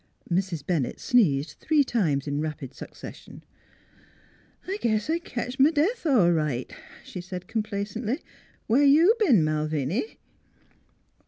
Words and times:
Mrs. 0.31 0.65
Bennett 0.65 0.99
sneezed 0.99 1.59
three 1.59 1.83
times 1.83 2.25
in 2.25 2.41
rapid 2.41 2.73
suc 2.73 2.95
cession." 2.95 3.43
I 4.67 4.79
guess 4.81 5.11
I 5.11 5.19
ketched 5.19 5.59
m' 5.61 5.71
death 5.71 6.07
all 6.07 6.31
right," 6.31 6.73
she 7.03 7.21
said 7.21 7.47
complacently. 7.47 8.19
"Where 8.65 8.81
you 8.83 9.13
b'en, 9.19 9.43
Malviny?" 9.43 10.17